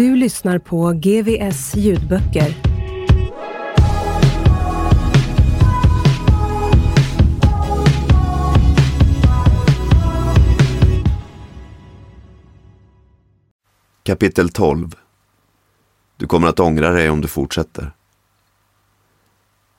Du 0.00 0.16
lyssnar 0.16 0.58
på 0.58 0.92
GVS 0.92 1.74
ljudböcker. 1.76 2.54
Kapitel 14.02 14.48
12 14.48 14.94
Du 16.16 16.26
kommer 16.26 16.48
att 16.48 16.60
ångra 16.60 16.90
dig 16.90 17.10
om 17.10 17.20
du 17.20 17.28
fortsätter. 17.28 17.92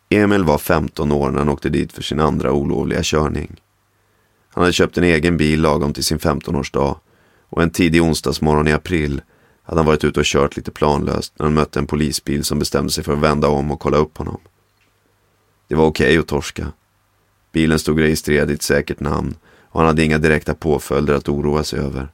Emil 0.09 0.43
var 0.43 0.57
15 0.57 1.11
år 1.11 1.31
när 1.31 1.39
han 1.39 1.49
åkte 1.49 1.69
dit 1.69 1.93
för 1.93 2.01
sin 2.01 2.19
andra 2.19 2.51
olovliga 2.51 3.03
körning. 3.03 3.61
Han 4.49 4.61
hade 4.61 4.73
köpt 4.73 4.97
en 4.97 5.03
egen 5.03 5.37
bil 5.37 5.61
lagom 5.61 5.93
till 5.93 6.03
sin 6.03 6.19
15-årsdag 6.19 6.95
och 7.49 7.63
en 7.63 7.71
tidig 7.71 8.03
onsdagsmorgon 8.03 8.67
i 8.67 8.71
april 8.71 9.21
hade 9.71 9.79
han 9.79 9.85
varit 9.85 10.03
ute 10.03 10.19
och 10.19 10.25
kört 10.25 10.57
lite 10.57 10.71
planlöst 10.71 11.33
när 11.39 11.45
han 11.45 11.53
mötte 11.53 11.79
en 11.79 11.87
polisbil 11.87 12.43
som 12.43 12.59
bestämde 12.59 12.91
sig 12.91 13.03
för 13.03 13.13
att 13.13 13.19
vända 13.19 13.47
om 13.47 13.71
och 13.71 13.79
kolla 13.79 13.97
upp 13.97 14.17
honom. 14.17 14.37
Det 15.67 15.75
var 15.75 15.85
okej 15.85 16.07
okay 16.07 16.17
att 16.17 16.27
torska. 16.27 16.71
Bilen 17.51 17.79
stod 17.79 17.99
registrerad 17.99 18.51
i 18.51 18.53
ett 18.53 18.61
säkert 18.61 18.99
namn 18.99 19.35
och 19.69 19.79
han 19.79 19.87
hade 19.87 20.03
inga 20.03 20.17
direkta 20.17 20.53
påföljder 20.53 21.13
att 21.13 21.29
oroa 21.29 21.63
sig 21.63 21.79
över. 21.79 22.09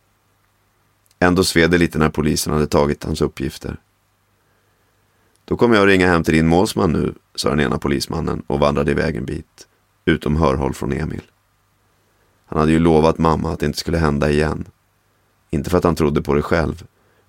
Ändå 1.19 1.43
sved 1.43 1.71
det 1.71 1.77
lite 1.77 1.97
när 1.97 2.09
polisen 2.09 2.53
hade 2.53 2.67
tagit 2.67 3.03
hans 3.03 3.21
uppgifter. 3.21 3.77
Då 5.45 5.57
kommer 5.57 5.75
jag 5.75 5.83
att 5.83 5.89
ringa 5.89 6.07
hem 6.07 6.23
till 6.23 6.33
din 6.33 6.47
målsman 6.47 6.91
nu, 6.91 7.13
sa 7.35 7.49
den 7.49 7.59
ena 7.59 7.77
polismannen 7.77 8.43
och 8.47 8.59
vandrade 8.59 8.91
iväg 8.91 9.15
en 9.15 9.25
bit, 9.25 9.67
utom 10.05 10.35
hörhåll 10.35 10.73
från 10.73 10.93
Emil. 10.93 11.23
Han 12.45 12.59
hade 12.59 12.71
ju 12.71 12.79
lovat 12.79 13.17
mamma 13.17 13.51
att 13.51 13.59
det 13.59 13.65
inte 13.65 13.79
skulle 13.79 13.97
hända 13.97 14.29
igen. 14.29 14.65
Inte 15.49 15.69
för 15.69 15.77
att 15.77 15.83
han 15.83 15.95
trodde 15.95 16.21
på 16.21 16.33
det 16.33 16.41
själv, 16.41 16.83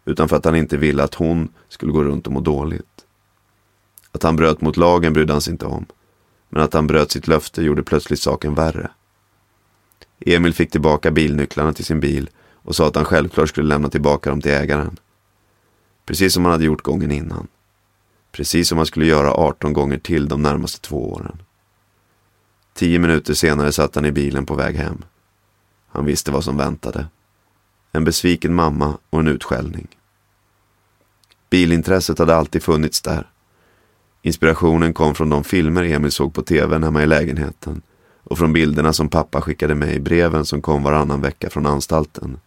utan 0.08 0.28
för 0.28 0.36
att 0.36 0.44
han 0.44 0.56
inte 0.56 0.76
ville 0.76 1.02
att 1.02 1.14
hon 1.14 1.48
skulle 1.68 1.92
gå 1.92 2.04
runt 2.04 2.26
och 2.26 2.32
må 2.32 2.40
dåligt. 2.40 3.04
Att 4.12 4.22
han 4.22 4.36
bröt 4.36 4.60
mot 4.60 4.76
lagen 4.76 5.12
brydde 5.12 5.32
han 5.32 5.40
sig 5.40 5.50
inte 5.50 5.66
om, 5.66 5.86
men 6.48 6.62
att 6.62 6.74
han 6.74 6.86
bröt 6.86 7.10
sitt 7.10 7.28
löfte 7.28 7.62
gjorde 7.62 7.82
plötsligt 7.82 8.20
saken 8.20 8.54
värre. 8.54 8.90
Emil 10.20 10.54
fick 10.54 10.70
tillbaka 10.70 11.10
bilnycklarna 11.10 11.72
till 11.72 11.84
sin 11.84 12.00
bil 12.00 12.30
och 12.62 12.76
sa 12.76 12.88
att 12.88 12.96
han 12.96 13.04
självklart 13.04 13.48
skulle 13.48 13.68
lämna 13.68 13.88
tillbaka 13.88 14.30
dem 14.30 14.40
till 14.40 14.52
ägaren. 14.52 14.96
Precis 16.06 16.34
som 16.34 16.44
han 16.44 16.52
hade 16.52 16.64
gjort 16.64 16.82
gången 16.82 17.10
innan. 17.10 17.46
Precis 18.32 18.68
som 18.68 18.78
han 18.78 18.86
skulle 18.86 19.06
göra 19.06 19.32
18 19.32 19.72
gånger 19.72 19.98
till 19.98 20.28
de 20.28 20.42
närmaste 20.42 20.80
två 20.80 21.12
åren. 21.12 21.42
Tio 22.74 22.98
minuter 22.98 23.34
senare 23.34 23.72
satt 23.72 23.94
han 23.94 24.04
i 24.04 24.12
bilen 24.12 24.46
på 24.46 24.54
väg 24.54 24.76
hem. 24.76 25.04
Han 25.88 26.04
visste 26.04 26.30
vad 26.30 26.44
som 26.44 26.56
väntade. 26.56 27.06
En 27.92 28.04
besviken 28.04 28.54
mamma 28.54 28.98
och 29.10 29.20
en 29.20 29.28
utskällning. 29.28 29.97
Bilintresset 31.50 32.18
hade 32.18 32.36
alltid 32.36 32.62
funnits 32.62 33.02
där. 33.02 33.26
Inspirationen 34.22 34.94
kom 34.94 35.14
från 35.14 35.30
de 35.30 35.44
filmer 35.44 35.84
Emil 35.84 36.12
såg 36.12 36.34
på 36.34 36.42
tv 36.42 36.78
hemma 36.78 37.02
i 37.02 37.06
lägenheten 37.06 37.82
och 38.24 38.38
från 38.38 38.52
bilderna 38.52 38.92
som 38.92 39.08
pappa 39.08 39.40
skickade 39.40 39.74
med 39.74 39.94
i 39.94 40.00
breven 40.00 40.44
som 40.44 40.62
kom 40.62 40.82
varannan 40.82 41.20
vecka 41.20 41.50
från 41.50 41.66
anstalten. 41.66 42.38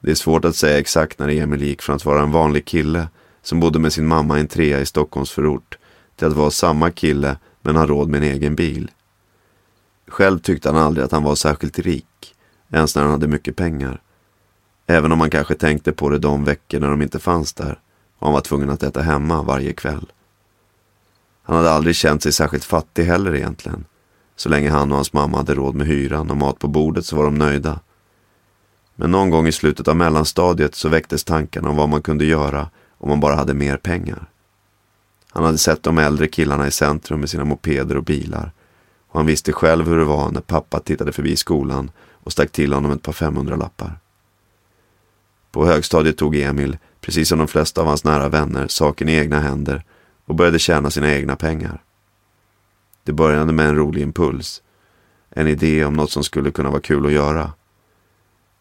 Det 0.00 0.10
är 0.10 0.14
svårt 0.14 0.44
att 0.44 0.56
säga 0.56 0.78
exakt 0.78 1.18
när 1.18 1.28
Emil 1.28 1.62
gick 1.62 1.82
från 1.82 1.96
att 1.96 2.04
vara 2.04 2.22
en 2.22 2.32
vanlig 2.32 2.64
kille 2.64 3.08
som 3.42 3.60
bodde 3.60 3.78
med 3.78 3.92
sin 3.92 4.06
mamma 4.06 4.38
i 4.38 4.40
en 4.40 4.48
trea 4.48 4.80
i 4.80 4.86
Stockholms 4.86 5.30
förort 5.30 5.78
till 6.16 6.26
att 6.26 6.32
vara 6.32 6.50
samma 6.50 6.90
kille 6.90 7.36
men 7.62 7.76
ha 7.76 7.86
råd 7.86 8.08
med 8.08 8.22
en 8.22 8.30
egen 8.30 8.54
bil. 8.54 8.90
Själv 10.08 10.38
tyckte 10.38 10.68
han 10.68 10.78
aldrig 10.78 11.04
att 11.04 11.12
han 11.12 11.22
var 11.22 11.34
särskilt 11.34 11.78
rik, 11.78 12.34
ens 12.70 12.96
när 12.96 13.02
han 13.02 13.10
hade 13.10 13.28
mycket 13.28 13.56
pengar. 13.56 14.00
Även 14.86 15.12
om 15.12 15.20
han 15.20 15.30
kanske 15.30 15.54
tänkte 15.54 15.92
på 15.92 16.08
det 16.08 16.18
de 16.18 16.44
veckor 16.44 16.80
när 16.80 16.90
de 16.90 17.02
inte 17.02 17.18
fanns 17.18 17.52
där 17.52 17.78
och 18.18 18.26
han 18.26 18.34
var 18.34 18.40
tvungen 18.40 18.70
att 18.70 18.82
äta 18.82 19.02
hemma 19.02 19.42
varje 19.42 19.72
kväll. 19.72 20.12
Han 21.42 21.56
hade 21.56 21.70
aldrig 21.70 21.96
känt 21.96 22.22
sig 22.22 22.32
särskilt 22.32 22.64
fattig 22.64 23.04
heller 23.04 23.34
egentligen. 23.34 23.84
Så 24.36 24.48
länge 24.48 24.70
han 24.70 24.90
och 24.90 24.96
hans 24.96 25.12
mamma 25.12 25.36
hade 25.36 25.54
råd 25.54 25.74
med 25.74 25.86
hyran 25.86 26.30
och 26.30 26.36
mat 26.36 26.58
på 26.58 26.68
bordet 26.68 27.06
så 27.06 27.16
var 27.16 27.24
de 27.24 27.34
nöjda. 27.34 27.80
Men 28.94 29.10
någon 29.10 29.30
gång 29.30 29.46
i 29.46 29.52
slutet 29.52 29.88
av 29.88 29.96
mellanstadiet 29.96 30.74
så 30.74 30.88
väcktes 30.88 31.24
tankarna 31.24 31.68
om 31.68 31.76
vad 31.76 31.88
man 31.88 32.02
kunde 32.02 32.24
göra 32.24 32.70
om 32.98 33.08
man 33.08 33.20
bara 33.20 33.34
hade 33.34 33.54
mer 33.54 33.76
pengar. 33.76 34.26
Han 35.30 35.44
hade 35.44 35.58
sett 35.58 35.82
de 35.82 35.98
äldre 35.98 36.28
killarna 36.28 36.66
i 36.66 36.70
centrum 36.70 37.20
med 37.20 37.30
sina 37.30 37.44
mopeder 37.44 37.96
och 37.96 38.04
bilar. 38.04 38.52
Och 39.08 39.18
han 39.18 39.26
visste 39.26 39.52
själv 39.52 39.88
hur 39.88 39.98
det 39.98 40.04
var 40.04 40.30
när 40.30 40.40
pappa 40.40 40.80
tittade 40.80 41.12
förbi 41.12 41.36
skolan 41.36 41.90
och 42.12 42.32
stack 42.32 42.52
till 42.52 42.72
honom 42.72 42.90
ett 42.90 43.02
par 43.02 43.12
500-lappar. 43.12 43.98
På 45.54 45.66
högstadiet 45.66 46.16
tog 46.16 46.36
Emil, 46.36 46.78
precis 47.00 47.28
som 47.28 47.38
de 47.38 47.48
flesta 47.48 47.80
av 47.80 47.86
hans 47.86 48.04
nära 48.04 48.28
vänner, 48.28 48.68
saken 48.68 49.08
i 49.08 49.12
egna 49.14 49.40
händer 49.40 49.84
och 50.24 50.34
började 50.34 50.58
tjäna 50.58 50.90
sina 50.90 51.12
egna 51.12 51.36
pengar. 51.36 51.82
Det 53.04 53.12
började 53.12 53.52
med 53.52 53.68
en 53.68 53.76
rolig 53.76 54.02
impuls. 54.02 54.62
En 55.30 55.48
idé 55.48 55.84
om 55.84 55.94
något 55.94 56.10
som 56.10 56.24
skulle 56.24 56.50
kunna 56.50 56.70
vara 56.70 56.80
kul 56.80 57.06
att 57.06 57.12
göra. 57.12 57.52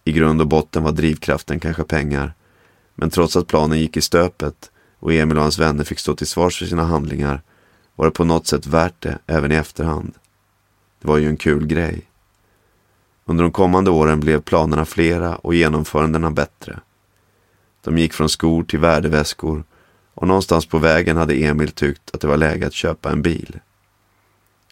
I 0.03 0.11
grund 0.11 0.41
och 0.41 0.47
botten 0.47 0.83
var 0.83 0.91
drivkraften 0.91 1.59
kanske 1.59 1.83
pengar. 1.83 2.33
Men 2.95 3.09
trots 3.09 3.35
att 3.35 3.47
planen 3.47 3.79
gick 3.79 3.97
i 3.97 4.01
stöpet 4.01 4.71
och 4.99 5.13
Emil 5.13 5.37
och 5.37 5.43
hans 5.43 5.59
vänner 5.59 5.83
fick 5.83 5.99
stå 5.99 6.15
till 6.15 6.27
svars 6.27 6.59
för 6.59 6.65
sina 6.65 6.83
handlingar 6.83 7.41
var 7.95 8.05
det 8.05 8.11
på 8.11 8.23
något 8.23 8.47
sätt 8.47 8.67
värt 8.67 9.01
det 9.01 9.19
även 9.27 9.51
i 9.51 9.55
efterhand. 9.55 10.13
Det 11.01 11.07
var 11.07 11.17
ju 11.17 11.27
en 11.27 11.37
kul 11.37 11.67
grej. 11.67 12.01
Under 13.25 13.43
de 13.43 13.51
kommande 13.51 13.91
åren 13.91 14.19
blev 14.19 14.41
planerna 14.41 14.85
flera 14.85 15.35
och 15.35 15.55
genomförandena 15.55 16.31
bättre. 16.31 16.79
De 17.81 17.97
gick 17.97 18.13
från 18.13 18.29
skor 18.29 18.63
till 18.63 18.79
värdeväskor 18.79 19.63
och 20.13 20.27
någonstans 20.27 20.65
på 20.65 20.77
vägen 20.77 21.17
hade 21.17 21.33
Emil 21.33 21.71
tyckt 21.71 22.15
att 22.15 22.21
det 22.21 22.27
var 22.27 22.37
läge 22.37 22.67
att 22.67 22.73
köpa 22.73 23.11
en 23.11 23.21
bil. 23.21 23.59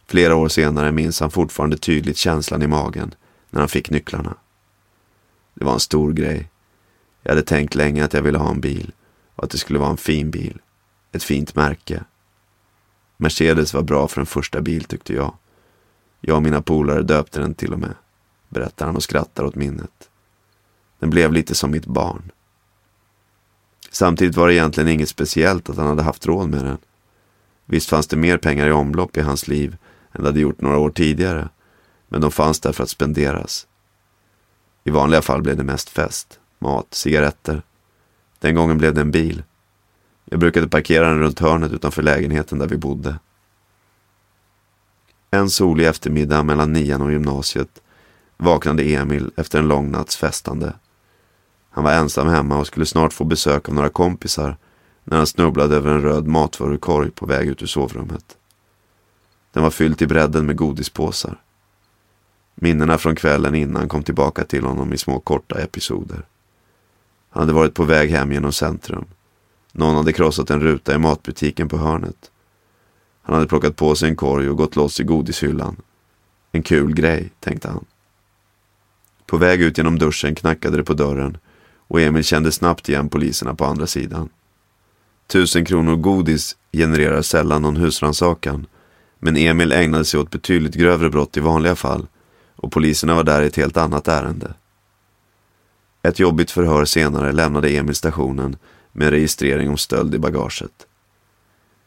Flera 0.07 0.35
år 0.35 0.47
senare 0.47 0.91
minns 0.91 1.19
han 1.19 1.31
fortfarande 1.31 1.77
tydligt 1.77 2.17
känslan 2.17 2.61
i 2.61 2.67
magen 2.67 3.13
när 3.49 3.59
han 3.59 3.69
fick 3.69 3.89
nycklarna. 3.89 4.35
Det 5.53 5.65
var 5.65 5.73
en 5.73 5.79
stor 5.79 6.13
grej. 6.13 6.49
Jag 7.23 7.31
hade 7.31 7.41
tänkt 7.41 7.75
länge 7.75 8.05
att 8.05 8.13
jag 8.13 8.21
ville 8.21 8.37
ha 8.37 8.51
en 8.51 8.61
bil 8.61 8.91
och 9.35 9.43
att 9.43 9.49
det 9.49 9.57
skulle 9.57 9.79
vara 9.79 9.89
en 9.89 9.97
fin 9.97 10.31
bil. 10.31 10.59
Ett 11.11 11.23
fint 11.23 11.55
märke. 11.55 12.03
Mercedes 13.17 13.73
var 13.73 13.81
bra 13.81 14.07
för 14.07 14.21
en 14.21 14.25
första 14.27 14.61
bil 14.61 14.83
tyckte 14.83 15.13
jag. 15.13 15.33
Jag 16.21 16.35
och 16.35 16.43
mina 16.43 16.61
polare 16.61 17.01
döpte 17.01 17.39
den 17.39 17.53
till 17.53 17.73
och 17.73 17.79
med, 17.79 17.95
berättar 18.51 18.85
han 18.85 18.95
och 18.95 19.03
skrattar 19.03 19.43
åt 19.43 19.55
minnet. 19.55 20.09
Den 20.99 21.09
blev 21.09 21.33
lite 21.33 21.55
som 21.55 21.71
mitt 21.71 21.85
barn. 21.85 22.31
Samtidigt 23.91 24.35
var 24.35 24.47
det 24.47 24.53
egentligen 24.53 24.89
inget 24.89 25.09
speciellt 25.09 25.69
att 25.69 25.77
han 25.77 25.87
hade 25.87 26.03
haft 26.03 26.25
råd 26.25 26.49
med 26.49 26.65
den. 26.65 26.77
Visst 27.65 27.89
fanns 27.89 28.07
det 28.07 28.17
mer 28.17 28.37
pengar 28.37 28.67
i 28.67 28.71
omlopp 28.71 29.17
i 29.17 29.21
hans 29.21 29.47
liv 29.47 29.77
än 30.11 30.21
det 30.21 30.27
hade 30.27 30.39
gjort 30.39 30.61
några 30.61 30.77
år 30.77 30.89
tidigare, 30.89 31.49
men 32.09 32.21
de 32.21 32.31
fanns 32.31 32.59
där 32.59 32.71
för 32.71 32.83
att 32.83 32.89
spenderas. 32.89 33.67
I 34.83 34.89
vanliga 34.89 35.21
fall 35.21 35.41
blev 35.41 35.57
det 35.57 35.63
mest 35.63 35.89
fest, 35.89 36.39
mat, 36.59 36.87
cigaretter. 36.91 37.63
Den 38.39 38.55
gången 38.55 38.77
blev 38.77 38.93
det 38.93 39.01
en 39.01 39.11
bil. 39.11 39.43
Jag 40.25 40.39
brukade 40.39 40.67
parkera 40.67 41.09
den 41.09 41.19
runt 41.19 41.39
hörnet 41.39 41.71
utanför 41.71 42.01
lägenheten 42.01 42.59
där 42.59 42.67
vi 42.67 42.77
bodde. 42.77 43.19
En 45.31 45.49
solig 45.49 45.87
eftermiddag 45.87 46.43
mellan 46.43 46.73
nian 46.73 47.01
och 47.01 47.11
gymnasiet 47.11 47.81
vaknade 48.41 48.83
Emil 48.83 49.31
efter 49.35 49.59
en 49.59 49.67
lång 49.67 49.91
natts 49.91 50.17
festande. 50.17 50.73
Han 51.69 51.83
var 51.83 51.91
ensam 51.91 52.27
hemma 52.27 52.59
och 52.59 52.67
skulle 52.67 52.85
snart 52.85 53.13
få 53.13 53.23
besök 53.23 53.69
av 53.69 53.75
några 53.75 53.89
kompisar 53.89 54.57
när 55.03 55.17
han 55.17 55.27
snubblade 55.27 55.75
över 55.75 55.91
en 55.91 56.01
röd 56.01 56.27
matvarukorg 56.27 57.11
på 57.11 57.25
väg 57.25 57.47
ut 57.47 57.61
ur 57.61 57.67
sovrummet. 57.67 58.37
Den 59.53 59.63
var 59.63 59.69
fylld 59.69 59.97
till 59.97 60.07
bredden 60.07 60.45
med 60.45 60.55
godispåsar. 60.55 61.41
Minnena 62.55 62.97
från 62.97 63.15
kvällen 63.15 63.55
innan 63.55 63.89
kom 63.89 64.03
tillbaka 64.03 64.43
till 64.43 64.63
honom 64.63 64.93
i 64.93 64.97
små 64.97 65.19
korta 65.19 65.59
episoder. 65.59 66.25
Han 67.29 67.41
hade 67.41 67.53
varit 67.53 67.73
på 67.73 67.83
väg 67.83 68.09
hem 68.09 68.31
genom 68.31 68.53
centrum. 68.53 69.05
Någon 69.71 69.95
hade 69.95 70.13
krossat 70.13 70.49
en 70.49 70.59
ruta 70.59 70.95
i 70.95 70.97
matbutiken 70.97 71.69
på 71.69 71.77
hörnet. 71.77 72.31
Han 73.21 73.35
hade 73.35 73.47
plockat 73.47 73.75
på 73.75 73.95
sig 73.95 74.09
en 74.09 74.15
korg 74.15 74.49
och 74.49 74.57
gått 74.57 74.75
loss 74.75 74.99
i 74.99 75.03
godishyllan. 75.03 75.75
En 76.51 76.63
kul 76.63 76.93
grej, 76.93 77.31
tänkte 77.39 77.69
han. 77.69 77.85
På 79.31 79.37
väg 79.37 79.61
ut 79.61 79.77
genom 79.77 79.99
duschen 79.99 80.35
knackade 80.35 80.77
det 80.77 80.83
på 80.83 80.93
dörren 80.93 81.37
och 81.87 82.01
Emil 82.01 82.23
kände 82.23 82.51
snabbt 82.51 82.89
igen 82.89 83.09
poliserna 83.09 83.55
på 83.55 83.65
andra 83.65 83.87
sidan. 83.87 84.29
Tusen 85.27 85.65
kronor 85.65 85.95
godis 85.95 86.57
genererar 86.71 87.21
sällan 87.21 87.61
någon 87.61 87.77
husrannsakan 87.77 88.65
men 89.19 89.37
Emil 89.37 89.71
ägnade 89.71 90.05
sig 90.05 90.19
åt 90.19 90.29
betydligt 90.29 90.75
grövre 90.75 91.09
brott 91.09 91.37
i 91.37 91.39
vanliga 91.39 91.75
fall 91.75 92.07
och 92.55 92.71
poliserna 92.71 93.15
var 93.15 93.23
där 93.23 93.41
i 93.41 93.45
ett 93.45 93.55
helt 93.55 93.77
annat 93.77 94.07
ärende. 94.07 94.53
Ett 96.03 96.19
jobbigt 96.19 96.51
förhör 96.51 96.85
senare 96.85 97.31
lämnade 97.31 97.69
Emil 97.69 97.95
stationen 97.95 98.55
med 98.91 99.05
en 99.05 99.11
registrering 99.11 99.69
om 99.69 99.77
stöld 99.77 100.15
i 100.15 100.19
bagaget. 100.19 100.87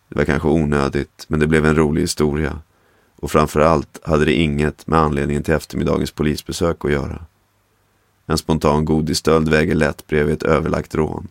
Det 0.08 0.17
var 0.17 0.25
kanske 0.25 0.49
onödigt, 0.49 1.25
men 1.29 1.40
det 1.40 1.47
blev 1.47 1.67
en 1.67 1.76
rolig 1.76 2.00
historia. 2.00 2.58
Och 3.17 3.31
framförallt 3.31 4.00
hade 4.02 4.25
det 4.25 4.35
inget 4.35 4.87
med 4.87 4.99
anledningen 4.99 5.43
till 5.43 5.55
eftermiddagens 5.55 6.11
polisbesök 6.11 6.85
att 6.85 6.93
göra. 6.93 7.26
En 8.26 8.38
spontan 8.38 8.85
godisstöld 8.85 9.49
väger 9.49 9.75
lätt 9.75 10.06
bredvid 10.06 10.35
ett 10.35 10.43
överlagt 10.43 10.94
rån. 10.94 11.29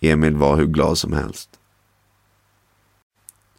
Emil 0.00 0.36
var 0.36 0.56
hur 0.56 0.66
glad 0.66 0.98
som 0.98 1.12
helst. 1.12 1.50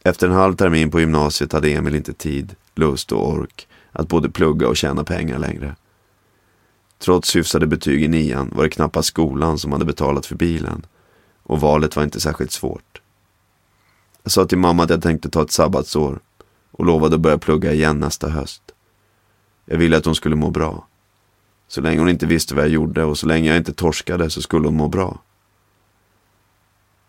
Efter 0.02 0.26
en 0.26 0.34
halv 0.34 0.56
termin 0.56 0.90
på 0.90 1.00
gymnasiet 1.00 1.52
hade 1.52 1.70
Emil 1.70 1.94
inte 1.94 2.12
tid, 2.12 2.56
lust 2.74 3.12
och 3.12 3.28
ork 3.28 3.68
att 3.92 4.08
både 4.08 4.30
plugga 4.30 4.68
och 4.68 4.76
tjäna 4.76 5.04
pengar 5.04 5.38
längre. 5.38 5.76
Trots 6.98 7.36
hyfsade 7.36 7.66
betyg 7.66 8.02
i 8.02 8.08
nian 8.08 8.50
var 8.54 8.64
det 8.64 8.70
knappast 8.70 9.08
skolan 9.08 9.58
som 9.58 9.72
hade 9.72 9.84
betalat 9.84 10.26
för 10.26 10.36
bilen 10.36 10.86
och 11.42 11.60
valet 11.60 11.96
var 11.96 12.02
inte 12.02 12.20
särskilt 12.20 12.52
svårt. 12.52 13.00
Jag 14.22 14.32
sa 14.32 14.46
till 14.46 14.58
mamma 14.58 14.84
att 14.84 14.90
jag 14.90 15.02
tänkte 15.02 15.30
ta 15.30 15.42
ett 15.42 15.50
sabbatsår 15.50 16.20
och 16.70 16.84
lovade 16.84 17.14
att 17.14 17.20
börja 17.20 17.38
plugga 17.38 17.72
igen 17.72 18.00
nästa 18.00 18.28
höst. 18.28 18.62
Jag 19.64 19.78
ville 19.78 19.96
att 19.96 20.04
hon 20.04 20.14
skulle 20.14 20.36
må 20.36 20.50
bra. 20.50 20.86
Så 21.68 21.80
länge 21.80 21.98
hon 21.98 22.08
inte 22.08 22.26
visste 22.26 22.54
vad 22.54 22.64
jag 22.64 22.70
gjorde 22.70 23.04
och 23.04 23.18
så 23.18 23.26
länge 23.26 23.48
jag 23.48 23.56
inte 23.56 23.72
torskade 23.72 24.30
så 24.30 24.42
skulle 24.42 24.68
hon 24.68 24.76
må 24.76 24.88
bra. 24.88 25.18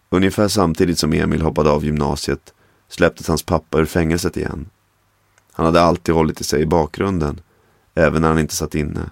Ungefär 0.10 0.48
samtidigt 0.48 1.00
som 1.00 1.13
Emil 1.13 1.42
hoppade 1.42 1.69
av 1.69 1.86
gymnasiet 1.86 2.54
släpptes 2.88 3.28
hans 3.28 3.44
pappa 3.44 3.80
ur 3.80 3.86
fängelset 3.86 4.38
igen. 4.38 4.69
Han 5.52 5.66
hade 5.66 5.81
alltid 5.81 6.16
hållit 6.16 6.42
i 6.42 6.44
sig 6.44 6.62
i 6.62 6.66
bakgrunden, 6.66 7.42
även 7.94 8.22
när 8.22 8.30
han 8.30 8.40
inte 8.40 8.56
satt 8.56 8.75
inne. 8.75 9.10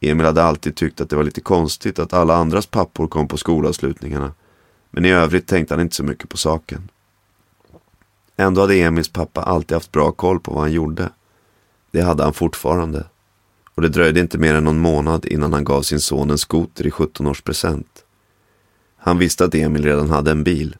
Emil 0.00 0.26
hade 0.26 0.42
alltid 0.42 0.76
tyckt 0.76 1.00
att 1.00 1.10
det 1.10 1.16
var 1.16 1.22
lite 1.22 1.40
konstigt 1.40 1.98
att 1.98 2.12
alla 2.12 2.36
andras 2.36 2.66
pappor 2.66 3.06
kom 3.06 3.28
på 3.28 3.36
skolavslutningarna, 3.36 4.32
men 4.90 5.04
i 5.04 5.10
övrigt 5.10 5.46
tänkte 5.46 5.74
han 5.74 5.80
inte 5.80 5.96
så 5.96 6.04
mycket 6.04 6.28
på 6.28 6.36
saken. 6.36 6.90
Ändå 8.36 8.60
hade 8.60 8.74
Emils 8.74 9.08
pappa 9.08 9.42
alltid 9.42 9.74
haft 9.74 9.92
bra 9.92 10.12
koll 10.12 10.40
på 10.40 10.52
vad 10.52 10.62
han 10.62 10.72
gjorde. 10.72 11.10
Det 11.90 12.00
hade 12.00 12.22
han 12.22 12.32
fortfarande. 12.32 13.04
Och 13.78 13.82
det 13.82 13.88
dröjde 13.88 14.20
inte 14.20 14.38
mer 14.38 14.54
än 14.54 14.64
någon 14.64 14.78
månad 14.78 15.26
innan 15.26 15.52
han 15.52 15.64
gav 15.64 15.82
sin 15.82 16.00
son 16.00 16.30
en 16.30 16.38
skoter 16.38 16.86
i 16.86 16.90
17-årspresent. 16.90 17.86
Han 18.96 19.18
visste 19.18 19.44
att 19.44 19.54
Emil 19.54 19.84
redan 19.84 20.10
hade 20.10 20.30
en 20.30 20.44
bil. 20.44 20.76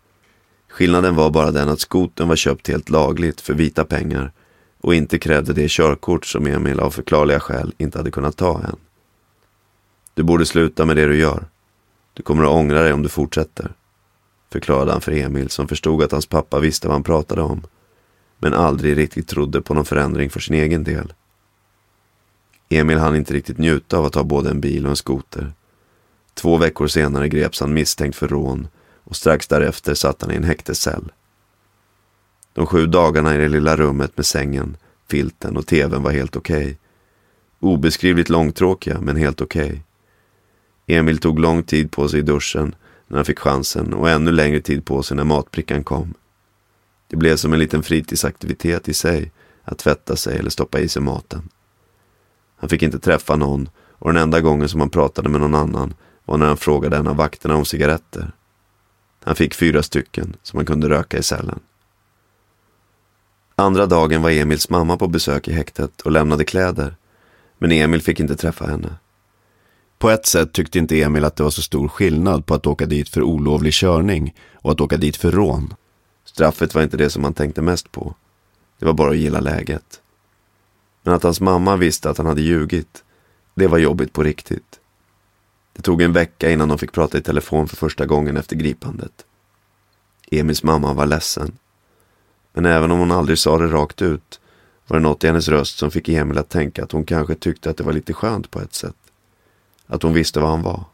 Skillnaden 0.68 1.14
var 1.14 1.30
bara 1.30 1.50
den 1.50 1.68
att 1.68 1.80
skoten 1.80 2.28
var 2.28 2.36
köpt 2.36 2.68
helt 2.68 2.90
lagligt 2.90 3.40
för 3.40 3.54
vita 3.54 3.84
pengar 3.84 4.32
och 4.80 4.94
inte 4.94 5.18
krävde 5.18 5.52
det 5.52 5.70
körkort 5.70 6.26
som 6.26 6.46
Emil 6.46 6.80
av 6.80 6.90
förklarliga 6.90 7.40
skäl 7.40 7.72
inte 7.78 7.98
hade 7.98 8.10
kunnat 8.10 8.36
ta 8.36 8.54
än. 8.54 8.76
Du 10.14 10.22
borde 10.22 10.46
sluta 10.46 10.84
med 10.84 10.96
det 10.96 11.06
du 11.06 11.18
gör. 11.18 11.44
Du 12.14 12.22
kommer 12.22 12.44
att 12.44 12.50
ångra 12.50 12.82
dig 12.82 12.92
om 12.92 13.02
du 13.02 13.08
fortsätter. 13.08 13.72
Förklarade 14.52 14.92
han 14.92 15.00
för 15.00 15.12
Emil 15.12 15.50
som 15.50 15.68
förstod 15.68 16.02
att 16.02 16.12
hans 16.12 16.26
pappa 16.26 16.60
visste 16.60 16.88
vad 16.88 16.94
han 16.94 17.02
pratade 17.02 17.42
om. 17.42 17.62
Men 18.38 18.54
aldrig 18.54 18.96
riktigt 18.96 19.28
trodde 19.28 19.62
på 19.62 19.74
någon 19.74 19.84
förändring 19.84 20.30
för 20.30 20.40
sin 20.40 20.54
egen 20.54 20.84
del. 20.84 21.12
Emil 22.68 22.98
hann 22.98 23.16
inte 23.16 23.34
riktigt 23.34 23.58
njuta 23.58 23.98
av 23.98 24.04
att 24.04 24.14
ha 24.14 24.24
både 24.24 24.50
en 24.50 24.60
bil 24.60 24.84
och 24.84 24.90
en 24.90 24.96
skoter. 24.96 25.52
Två 26.34 26.56
veckor 26.56 26.86
senare 26.86 27.28
greps 27.28 27.60
han 27.60 27.74
misstänkt 27.74 28.16
för 28.16 28.28
rån 28.28 28.68
och 29.04 29.16
strax 29.16 29.48
därefter 29.48 29.94
satt 29.94 30.22
han 30.22 30.32
i 30.32 30.36
en 30.36 30.44
häktescell. 30.44 31.12
De 32.52 32.66
sju 32.66 32.86
dagarna 32.86 33.34
i 33.34 33.38
det 33.38 33.48
lilla 33.48 33.76
rummet 33.76 34.16
med 34.16 34.26
sängen, 34.26 34.76
filten 35.08 35.56
och 35.56 35.66
tvn 35.66 36.02
var 36.02 36.10
helt 36.10 36.36
okej. 36.36 36.64
Okay. 36.64 36.76
Obeskrivligt 37.60 38.28
långtråkiga, 38.28 39.00
men 39.00 39.16
helt 39.16 39.40
okej. 39.40 39.66
Okay. 39.66 39.80
Emil 40.96 41.18
tog 41.18 41.38
lång 41.38 41.62
tid 41.62 41.90
på 41.90 42.08
sig 42.08 42.20
i 42.20 42.22
duschen 42.22 42.74
när 43.08 43.16
han 43.16 43.24
fick 43.24 43.38
chansen 43.38 43.94
och 43.94 44.10
ännu 44.10 44.32
längre 44.32 44.60
tid 44.60 44.84
på 44.84 45.02
sig 45.02 45.16
när 45.16 45.24
matbrickan 45.24 45.84
kom. 45.84 46.14
Det 47.06 47.16
blev 47.16 47.36
som 47.36 47.52
en 47.52 47.58
liten 47.58 47.82
fritidsaktivitet 47.82 48.88
i 48.88 48.94
sig 48.94 49.32
att 49.64 49.78
tvätta 49.78 50.16
sig 50.16 50.38
eller 50.38 50.50
stoppa 50.50 50.80
i 50.80 50.88
sig 50.88 51.02
maten. 51.02 51.48
Han 52.58 52.68
fick 52.68 52.82
inte 52.82 52.98
träffa 52.98 53.36
någon 53.36 53.68
och 53.92 54.12
den 54.12 54.22
enda 54.22 54.40
gången 54.40 54.68
som 54.68 54.80
han 54.80 54.90
pratade 54.90 55.28
med 55.28 55.40
någon 55.40 55.54
annan 55.54 55.94
var 56.24 56.38
när 56.38 56.46
han 56.46 56.56
frågade 56.56 56.96
en 56.96 57.06
av 57.06 57.16
vakterna 57.16 57.56
om 57.56 57.64
cigaretter. 57.64 58.32
Han 59.24 59.36
fick 59.36 59.54
fyra 59.54 59.82
stycken 59.82 60.36
som 60.42 60.56
han 60.56 60.66
kunde 60.66 60.88
röka 60.88 61.18
i 61.18 61.22
cellen. 61.22 61.60
Andra 63.56 63.86
dagen 63.86 64.22
var 64.22 64.30
Emils 64.30 64.70
mamma 64.70 64.96
på 64.96 65.06
besök 65.08 65.48
i 65.48 65.52
häktet 65.52 66.00
och 66.00 66.12
lämnade 66.12 66.44
kläder. 66.44 66.96
Men 67.58 67.72
Emil 67.72 68.02
fick 68.02 68.20
inte 68.20 68.36
träffa 68.36 68.66
henne. 68.66 68.94
På 69.98 70.10
ett 70.10 70.26
sätt 70.26 70.52
tyckte 70.52 70.78
inte 70.78 71.02
Emil 71.02 71.24
att 71.24 71.36
det 71.36 71.42
var 71.42 71.50
så 71.50 71.62
stor 71.62 71.88
skillnad 71.88 72.46
på 72.46 72.54
att 72.54 72.66
åka 72.66 72.86
dit 72.86 73.08
för 73.08 73.22
olovlig 73.22 73.72
körning 73.72 74.34
och 74.54 74.72
att 74.72 74.80
åka 74.80 74.96
dit 74.96 75.16
för 75.16 75.30
rån. 75.30 75.74
Straffet 76.24 76.74
var 76.74 76.82
inte 76.82 76.96
det 76.96 77.10
som 77.10 77.24
han 77.24 77.34
tänkte 77.34 77.62
mest 77.62 77.92
på. 77.92 78.14
Det 78.78 78.86
var 78.86 78.92
bara 78.92 79.10
att 79.10 79.16
gilla 79.16 79.40
läget. 79.40 80.00
Men 81.08 81.14
att 81.14 81.22
hans 81.22 81.40
mamma 81.40 81.76
visste 81.76 82.10
att 82.10 82.18
han 82.18 82.26
hade 82.26 82.40
ljugit, 82.40 83.04
det 83.54 83.66
var 83.66 83.78
jobbigt 83.78 84.12
på 84.12 84.22
riktigt. 84.22 84.80
Det 85.72 85.82
tog 85.82 86.02
en 86.02 86.12
vecka 86.12 86.50
innan 86.50 86.68
de 86.68 86.78
fick 86.78 86.92
prata 86.92 87.18
i 87.18 87.20
telefon 87.20 87.68
för 87.68 87.76
första 87.76 88.06
gången 88.06 88.36
efter 88.36 88.56
gripandet. 88.56 89.26
Emils 90.30 90.62
mamma 90.62 90.92
var 90.92 91.06
ledsen. 91.06 91.58
Men 92.52 92.66
även 92.66 92.90
om 92.90 92.98
hon 92.98 93.12
aldrig 93.12 93.38
sa 93.38 93.58
det 93.58 93.66
rakt 93.66 94.02
ut 94.02 94.40
var 94.86 94.96
det 94.96 95.02
något 95.02 95.24
i 95.24 95.26
hennes 95.26 95.48
röst 95.48 95.78
som 95.78 95.90
fick 95.90 96.08
Emil 96.08 96.38
att 96.38 96.48
tänka 96.48 96.84
att 96.84 96.92
hon 96.92 97.04
kanske 97.04 97.34
tyckte 97.34 97.70
att 97.70 97.76
det 97.76 97.84
var 97.84 97.92
lite 97.92 98.12
skönt 98.12 98.50
på 98.50 98.60
ett 98.60 98.74
sätt. 98.74 98.96
Att 99.86 100.02
hon 100.02 100.12
visste 100.12 100.40
vad 100.40 100.50
han 100.50 100.62
var. 100.62 100.84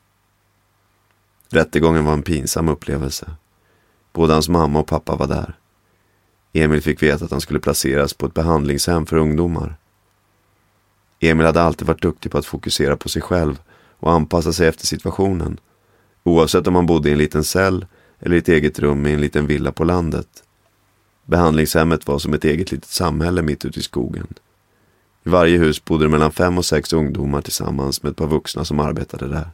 Rättegången 1.49 2.05
var 2.05 2.13
en 2.13 2.23
pinsam 2.23 2.69
upplevelse. 2.69 3.31
Både 4.13 4.33
hans 4.33 4.49
mamma 4.49 4.81
och 4.81 4.87
pappa 4.87 5.17
var 5.17 5.27
där. 5.27 5.55
Emil 6.53 6.83
fick 6.83 7.03
veta 7.03 7.25
att 7.25 7.31
han 7.31 7.41
skulle 7.41 7.61
placeras 7.61 8.15
på 8.15 8.27
ett 8.27 8.35
behandlingshem 8.35 9.07
för 9.07 9.17
ungdomar. 9.17 9.77
Emil 11.29 11.47
hade 11.47 11.63
alltid 11.63 11.87
varit 11.87 12.03
duktig 12.03 12.33
på 12.33 12.39
att 12.39 12.47
fokusera 12.47 12.97
på 12.97 13.09
sig 13.09 13.23
själv 13.23 13.61
och 13.99 14.13
anpassa 14.13 14.53
sig 14.53 14.69
efter 14.69 14.87
situationen. 14.87 15.61
Oavsett 16.23 16.67
om 16.67 16.75
han 16.75 16.87
bodde 16.87 17.09
i 17.09 17.13
en 17.13 17.19
liten 17.19 17.45
cell 17.45 17.87
eller 18.21 18.37
i 18.37 18.39
ett 18.39 18.49
eget 18.49 18.79
rum 18.79 19.07
i 19.07 19.13
en 19.13 19.21
liten 19.21 19.47
villa 19.47 19.73
på 19.73 19.85
landet. 19.85 20.29
Behandlingshemmet 21.25 22.07
var 22.07 22.19
som 22.19 22.35
ett 22.35 22.45
eget 22.45 22.73
litet 22.73 22.91
samhälle 22.91 23.43
mitt 23.43 23.65
ute 23.65 23.81
i 23.81 23.83
skogen. 23.83 24.27
I 25.25 25.29
varje 25.29 25.59
hus 25.59 25.85
bodde 25.85 26.05
det 26.05 26.09
mellan 26.09 26.33
fem 26.33 26.59
och 26.59 26.65
sex 26.65 26.93
ungdomar 26.93 27.41
tillsammans 27.41 28.03
med 28.03 28.11
ett 28.11 28.17
par 28.17 28.27
vuxna 28.27 28.65
som 28.65 28.81
arbetade 28.81 29.29
där. 29.29 29.49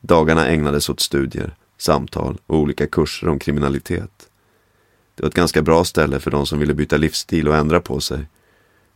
Dagarna 0.00 0.46
ägnades 0.46 0.88
åt 0.88 1.00
studier, 1.00 1.56
samtal 1.78 2.38
och 2.46 2.58
olika 2.58 2.86
kurser 2.86 3.28
om 3.28 3.38
kriminalitet. 3.38 4.28
Det 5.14 5.22
var 5.22 5.28
ett 5.28 5.34
ganska 5.34 5.62
bra 5.62 5.84
ställe 5.84 6.20
för 6.20 6.30
de 6.30 6.46
som 6.46 6.58
ville 6.58 6.74
byta 6.74 6.96
livsstil 6.96 7.48
och 7.48 7.56
ändra 7.56 7.80
på 7.80 8.00
sig. 8.00 8.26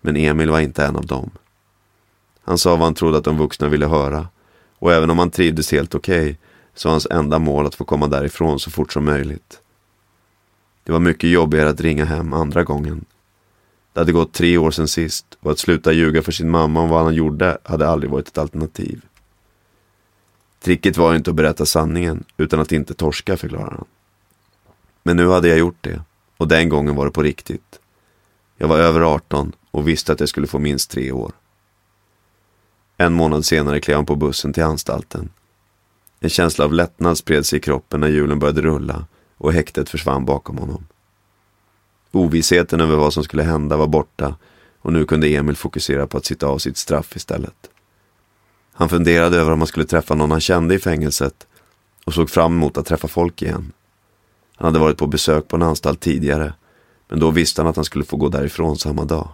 Men 0.01 0.17
Emil 0.17 0.51
var 0.51 0.61
inte 0.61 0.85
en 0.85 0.97
av 0.97 1.07
dem. 1.07 1.31
Han 2.43 2.59
sa 2.59 2.71
vad 2.71 2.85
han 2.85 2.95
trodde 2.95 3.19
att 3.19 3.25
de 3.25 3.39
vuxna 3.39 3.69
ville 3.69 3.87
höra 3.87 4.29
och 4.79 4.93
även 4.93 5.11
om 5.11 5.19
han 5.19 5.31
trivdes 5.31 5.73
helt 5.73 5.95
okej 5.95 6.23
okay, 6.23 6.37
så 6.75 6.89
var 6.89 6.93
hans 6.93 7.07
enda 7.11 7.39
mål 7.39 7.67
att 7.67 7.75
få 7.75 7.85
komma 7.85 8.07
därifrån 8.07 8.61
så 8.61 8.71
fort 8.71 8.93
som 8.93 9.05
möjligt. 9.05 9.61
Det 10.85 10.93
var 10.93 11.01
mycket 11.01 11.31
jobbigare 11.31 11.69
att 11.69 11.81
ringa 11.81 12.05
hem 12.05 12.33
andra 12.33 12.65
gången. 12.65 13.05
Det 13.93 14.01
hade 14.01 14.13
gått 14.13 14.33
tre 14.33 14.59
år 14.59 14.71
sedan 14.71 14.89
sist 14.89 15.27
och 15.41 15.51
att 15.51 15.59
sluta 15.59 15.93
ljuga 15.93 16.23
för 16.23 16.33
sin 16.33 16.51
mamma 16.51 16.81
om 16.81 16.89
vad 16.89 17.05
han 17.05 17.15
gjorde 17.15 17.59
hade 17.63 17.89
aldrig 17.89 18.11
varit 18.11 18.29
ett 18.29 18.39
alternativ. 18.39 19.03
Tricket 20.61 20.97
var 20.97 21.15
inte 21.15 21.31
att 21.31 21.37
berätta 21.37 21.67
sanningen 21.67 22.25
utan 22.37 22.61
att 22.61 22.73
inte 22.73 22.95
torska, 22.95 23.37
förklarar 23.37 23.71
han. 23.71 23.85
Men 25.03 25.17
nu 25.17 25.29
hade 25.29 25.49
jag 25.49 25.59
gjort 25.59 25.79
det 25.81 26.03
och 26.37 26.49
den 26.49 26.69
gången 26.69 26.97
var 26.97 27.05
det 27.05 27.11
på 27.11 27.23
riktigt. 27.23 27.81
Jag 28.57 28.69
var 28.69 28.79
över 28.79 29.01
18 29.01 29.53
och 29.71 29.89
visste 29.89 30.13
att 30.13 30.21
jag 30.21 30.29
skulle 30.29 30.47
få 30.47 30.59
minst 30.59 30.91
tre 30.91 31.13
år. 31.13 31.33
En 33.01 33.13
månad 33.13 33.45
senare 33.45 33.81
klev 33.81 33.97
han 33.97 34.07
på 34.07 34.17
bussen 34.17 34.53
till 34.53 34.63
anstalten. 34.63 35.29
En 36.21 36.31
känsla 36.31 36.65
av 36.65 36.73
lättnad 36.73 37.19
spred 37.19 37.47
sig 37.47 37.59
i 37.59 37.63
kroppen 37.63 38.01
när 38.01 38.09
hjulen 38.09 38.39
började 38.39 38.61
rulla 38.61 39.07
och 39.37 39.53
häktet 39.53 39.89
försvann 39.89 40.25
bakom 40.25 40.59
honom. 40.59 40.87
Ovissheten 42.13 42.81
över 42.81 42.97
vad 42.97 43.13
som 43.13 43.25
skulle 43.25 43.43
hända 43.43 43.77
var 43.77 43.87
borta 43.87 44.37
och 44.81 44.93
nu 44.93 45.05
kunde 45.05 45.29
Emil 45.29 45.57
fokusera 45.57 46.07
på 46.07 46.19
att 46.19 46.25
sitta 46.25 46.47
av 46.47 46.59
sitt 46.59 46.77
straff 46.77 47.17
istället. 47.17 47.71
Han 48.73 48.89
funderade 48.89 49.37
över 49.37 49.53
om 49.53 49.61
han 49.61 49.67
skulle 49.67 49.87
träffa 49.87 50.15
någon 50.15 50.31
han 50.31 50.41
kände 50.41 50.75
i 50.75 50.79
fängelset 50.79 51.47
och 52.05 52.15
såg 52.15 52.31
fram 52.31 52.53
emot 52.53 52.79
att 52.79 52.87
träffa 52.87 53.09
folk 53.09 53.43
igen. 53.43 53.73
Han 54.57 54.67
hade 54.67 54.79
varit 54.79 54.99
på 54.99 55.07
besök 55.07 55.49
på 55.49 55.57
en 55.57 55.63
anstalt 55.63 56.01
tidigare, 56.01 56.55
men 57.09 57.21
då 57.21 57.31
visste 57.31 57.63
han 57.63 57.69
att 57.69 57.77
han 57.77 57.85
skulle 57.85 58.05
få 58.05 58.17
gå 58.17 58.29
därifrån 58.29 58.77
samma 58.77 59.05
dag. 59.05 59.29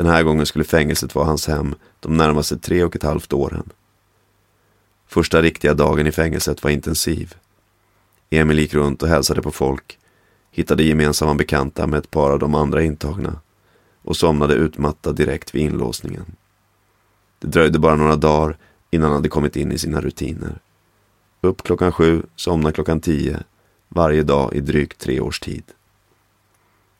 Den 0.00 0.08
här 0.08 0.22
gången 0.22 0.46
skulle 0.46 0.64
fängelset 0.64 1.14
vara 1.14 1.26
hans 1.26 1.46
hem 1.46 1.74
de 2.00 2.16
närmaste 2.16 2.58
tre 2.58 2.84
och 2.84 2.96
ett 2.96 3.02
halvt 3.02 3.32
åren. 3.32 3.70
Första 5.06 5.42
riktiga 5.42 5.74
dagen 5.74 6.06
i 6.06 6.12
fängelset 6.12 6.64
var 6.64 6.70
intensiv. 6.70 7.34
Emil 8.30 8.58
gick 8.58 8.74
runt 8.74 9.02
och 9.02 9.08
hälsade 9.08 9.42
på 9.42 9.50
folk, 9.50 9.98
hittade 10.50 10.82
gemensamma 10.82 11.34
bekanta 11.34 11.86
med 11.86 11.98
ett 11.98 12.10
par 12.10 12.30
av 12.30 12.38
de 12.38 12.54
andra 12.54 12.82
intagna 12.82 13.40
och 14.02 14.16
somnade 14.16 14.54
utmattad 14.54 15.16
direkt 15.16 15.54
vid 15.54 15.62
inlåsningen. 15.62 16.36
Det 17.38 17.48
dröjde 17.48 17.78
bara 17.78 17.96
några 17.96 18.16
dagar 18.16 18.56
innan 18.90 19.08
han 19.08 19.16
hade 19.16 19.28
kommit 19.28 19.56
in 19.56 19.72
i 19.72 19.78
sina 19.78 20.00
rutiner. 20.00 20.58
Upp 21.40 21.62
klockan 21.62 21.92
sju, 21.92 22.22
somna 22.36 22.72
klockan 22.72 23.00
tio, 23.00 23.38
varje 23.88 24.22
dag 24.22 24.54
i 24.54 24.60
drygt 24.60 24.98
tre 24.98 25.20
års 25.20 25.40
tid. 25.40 25.64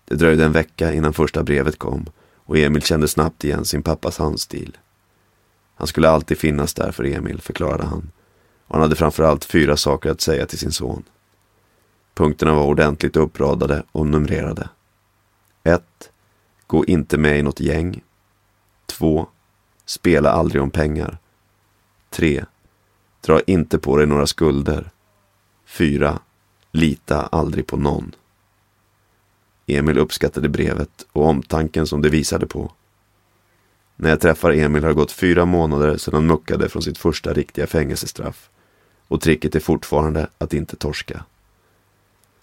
Det 0.04 0.14
dröjde 0.14 0.44
en 0.44 0.52
vecka 0.52 0.92
innan 0.92 1.12
första 1.12 1.42
brevet 1.42 1.78
kom 1.78 2.06
och 2.50 2.58
Emil 2.58 2.82
kände 2.82 3.08
snabbt 3.08 3.44
igen 3.44 3.64
sin 3.64 3.82
pappas 3.82 4.18
handstil. 4.18 4.78
Han 5.74 5.86
skulle 5.86 6.08
alltid 6.08 6.38
finnas 6.38 6.74
där 6.74 6.92
för 6.92 7.04
Emil, 7.04 7.40
förklarade 7.40 7.84
han. 7.84 8.10
Och 8.66 8.74
han 8.74 8.82
hade 8.82 8.96
framförallt 8.96 9.44
fyra 9.44 9.76
saker 9.76 10.10
att 10.10 10.20
säga 10.20 10.46
till 10.46 10.58
sin 10.58 10.72
son. 10.72 11.02
Punkterna 12.14 12.54
var 12.54 12.62
ordentligt 12.62 13.16
uppradade 13.16 13.82
och 13.92 14.06
numrerade. 14.06 14.68
1. 15.64 15.82
Gå 16.66 16.84
inte 16.84 17.18
med 17.18 17.38
i 17.38 17.42
något 17.42 17.60
gäng. 17.60 18.02
2. 18.86 19.26
Spela 19.84 20.30
aldrig 20.30 20.62
om 20.62 20.70
pengar. 20.70 21.18
3. 22.10 22.44
Dra 23.20 23.40
inte 23.40 23.78
på 23.78 23.96
dig 23.96 24.06
några 24.06 24.26
skulder. 24.26 24.90
4. 25.66 26.18
Lita 26.72 27.26
aldrig 27.26 27.66
på 27.66 27.76
någon. 27.76 28.14
Emil 29.76 29.98
uppskattade 29.98 30.48
brevet 30.48 31.06
och 31.12 31.26
omtanken 31.26 31.86
som 31.86 32.02
det 32.02 32.08
visade 32.08 32.46
på. 32.46 32.72
När 33.96 34.10
jag 34.10 34.20
träffar 34.20 34.52
Emil 34.52 34.82
har 34.82 34.88
det 34.88 34.94
gått 34.94 35.12
fyra 35.12 35.44
månader 35.44 35.96
sedan 35.96 36.14
han 36.14 36.26
muckade 36.26 36.68
från 36.68 36.82
sitt 36.82 36.98
första 36.98 37.32
riktiga 37.32 37.66
fängelsestraff. 37.66 38.50
Och 39.08 39.20
tricket 39.20 39.54
är 39.54 39.60
fortfarande 39.60 40.28
att 40.38 40.54
inte 40.54 40.76
torska. 40.76 41.24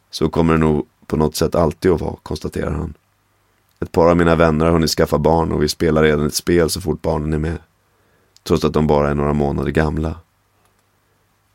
Så 0.10 0.30
kommer 0.30 0.54
det 0.54 0.60
nog 0.60 0.88
på 1.06 1.18
något 1.18 1.36
sätt 1.36 1.56
alltid 1.56 1.92
att 1.92 2.02
vara, 2.02 2.16
konstaterar 2.24 2.72
han. 2.72 2.94
Ett 3.80 3.92
par 3.92 4.10
av 4.10 4.18
mina 4.18 4.36
vänner 4.36 4.66
har 4.66 4.72
hunnit 4.72 4.90
skaffa 4.90 5.18
barn 5.18 5.52
och 5.52 5.64
vi 5.64 5.68
spelar 5.68 6.04
redan 6.04 6.28
ett 6.28 6.34
spel 6.34 6.70
så 6.70 6.82
fort 6.82 7.02
barnen 7.02 7.34
är 7.34 7.38
med. 7.38 7.58
Trots 8.44 8.66
att 8.66 8.74
de 8.74 8.88
bara 8.88 9.10
är 9.10 9.16
några 9.16 9.34
månader 9.34 9.72
gamla. 9.72 10.16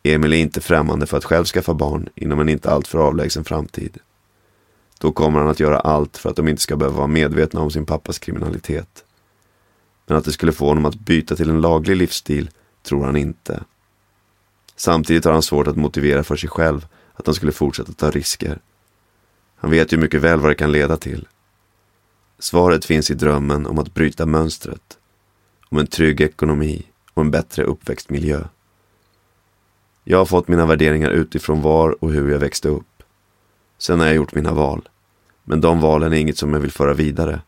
Emil 0.02 0.32
är 0.32 0.36
inte 0.36 0.60
främmande 0.60 1.06
för 1.06 1.16
att 1.16 1.24
själv 1.24 1.44
skaffa 1.44 1.74
barn 1.74 2.08
inom 2.14 2.40
en 2.40 2.48
inte 2.48 2.70
alltför 2.70 2.98
avlägsen 2.98 3.44
framtid. 3.44 3.98
Då 5.02 5.12
kommer 5.12 5.40
han 5.40 5.48
att 5.48 5.60
göra 5.60 5.80
allt 5.80 6.16
för 6.16 6.30
att 6.30 6.36
de 6.36 6.48
inte 6.48 6.62
ska 6.62 6.76
behöva 6.76 6.96
vara 6.96 7.06
medvetna 7.06 7.60
om 7.60 7.70
sin 7.70 7.86
pappas 7.86 8.18
kriminalitet. 8.18 9.04
Men 10.06 10.16
att 10.16 10.24
det 10.24 10.32
skulle 10.32 10.52
få 10.52 10.66
honom 10.66 10.84
att 10.84 10.94
byta 10.94 11.36
till 11.36 11.50
en 11.50 11.60
laglig 11.60 11.96
livsstil 11.96 12.50
tror 12.82 13.04
han 13.04 13.16
inte. 13.16 13.64
Samtidigt 14.76 15.24
har 15.24 15.32
han 15.32 15.42
svårt 15.42 15.66
att 15.66 15.76
motivera 15.76 16.24
för 16.24 16.36
sig 16.36 16.48
själv 16.48 16.86
att 17.14 17.26
han 17.26 17.34
skulle 17.34 17.52
fortsätta 17.52 17.92
ta 17.92 18.10
risker. 18.10 18.60
Han 19.56 19.70
vet 19.70 19.92
ju 19.92 19.96
mycket 19.96 20.20
väl 20.20 20.40
vad 20.40 20.50
det 20.50 20.54
kan 20.54 20.72
leda 20.72 20.96
till. 20.96 21.28
Svaret 22.38 22.84
finns 22.84 23.10
i 23.10 23.14
drömmen 23.14 23.66
om 23.66 23.78
att 23.78 23.94
bryta 23.94 24.26
mönstret. 24.26 24.98
Om 25.68 25.78
en 25.78 25.86
trygg 25.86 26.20
ekonomi 26.20 26.86
och 27.14 27.22
en 27.22 27.30
bättre 27.30 27.64
uppväxtmiljö. 27.64 28.44
Jag 30.04 30.18
har 30.18 30.26
fått 30.26 30.48
mina 30.48 30.66
värderingar 30.66 31.10
utifrån 31.10 31.62
var 31.62 32.04
och 32.04 32.12
hur 32.12 32.30
jag 32.30 32.38
växte 32.38 32.68
upp. 32.68 32.86
Sen 33.78 34.00
har 34.00 34.06
jag 34.06 34.16
gjort 34.16 34.34
mina 34.34 34.52
val. 34.52 34.88
Men 35.44 35.60
de 35.60 35.80
valen 35.80 36.12
är 36.12 36.16
inget 36.16 36.38
som 36.38 36.52
jag 36.52 36.60
vill 36.60 36.70
föra 36.70 36.94
vidare. 36.94 37.40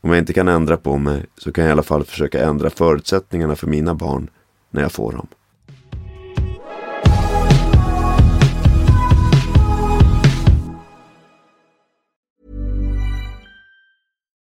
Om 0.00 0.10
jag 0.10 0.18
inte 0.18 0.32
kan 0.32 0.48
ändra 0.48 0.76
på 0.76 0.96
mig 0.96 1.26
så 1.36 1.52
kan 1.52 1.64
jag 1.64 1.68
i 1.68 1.72
alla 1.72 1.82
fall 1.82 2.04
försöka 2.04 2.44
ändra 2.44 2.70
förutsättningarna 2.70 3.56
för 3.56 3.66
mina 3.66 3.94
barn 3.94 4.30
när 4.70 4.82
jag 4.82 4.92
får 4.92 5.12
dem. 5.12 5.26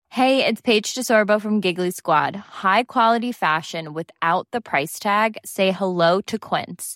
Hej, 0.09 0.37
det 0.37 0.47
är 0.47 0.55
Paige 0.55 0.93
DeSorbo 0.95 1.39
från 1.39 1.61
Giggly 1.61 1.91
Squad. 1.91 2.35
High 2.63 2.83
quality 2.87 3.33
fashion 3.33 3.93
without 3.93 4.47
the 4.51 4.61
price 4.61 5.03
tag. 5.03 5.37
Say 5.43 5.71
hello 5.71 6.21
to 6.21 6.37
Quince. 6.39 6.95